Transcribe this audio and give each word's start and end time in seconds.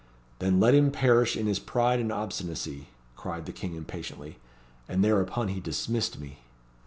'Then 0.39 0.59
let 0.59 0.73
him 0.73 0.89
perish 0.89 1.37
in 1.37 1.45
his 1.45 1.59
pride 1.59 1.99
and 1.99 2.11
obstinacy,' 2.11 2.87
cried 3.15 3.45
the 3.45 3.51
King 3.51 3.75
impatiently. 3.75 4.37
And 4.89 5.03
thereupon 5.03 5.49
he 5.49 5.59
dismissed 5.59 6.19
me." 6.19 6.39